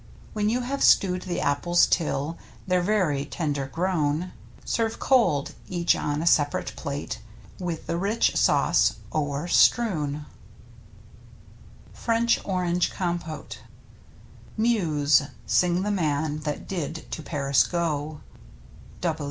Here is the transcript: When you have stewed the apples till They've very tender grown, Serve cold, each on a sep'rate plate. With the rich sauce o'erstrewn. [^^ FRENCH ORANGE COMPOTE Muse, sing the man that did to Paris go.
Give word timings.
When 0.33 0.49
you 0.49 0.61
have 0.61 0.81
stewed 0.83 1.21
the 1.21 1.39
apples 1.41 1.85
till 1.85 2.35
They've 2.65 2.83
very 2.83 3.23
tender 3.23 3.67
grown, 3.67 4.31
Serve 4.65 4.97
cold, 4.97 5.53
each 5.69 5.95
on 5.95 6.23
a 6.23 6.25
sep'rate 6.25 6.75
plate. 6.75 7.19
With 7.59 7.85
the 7.85 7.97
rich 7.99 8.35
sauce 8.35 8.93
o'erstrewn. 9.13 10.25
[^^ 11.95 11.95
FRENCH 11.95 12.39
ORANGE 12.43 12.89
COMPOTE 12.89 13.59
Muse, 14.57 15.21
sing 15.45 15.83
the 15.83 15.91
man 15.91 16.39
that 16.39 16.67
did 16.67 17.05
to 17.11 17.21
Paris 17.21 17.61
go. 17.67 18.21